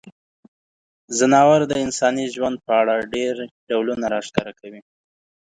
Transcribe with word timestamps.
ځناور 1.17 1.61
د 1.67 1.73
انساني 1.85 2.25
ژوند 2.35 2.57
په 2.65 2.73
اړه 2.81 2.93
ډیری 3.13 3.45
ډولونه 3.69 4.05
راښکاره 4.13 4.53
کوي. 4.59 4.81